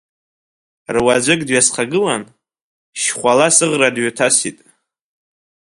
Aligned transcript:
Руаӡәк 0.93 1.41
дҩасхагылан, 1.47 2.23
шьхәала 3.01 3.47
сыӷра 3.55 3.89
дыҩҭасит. 3.95 4.57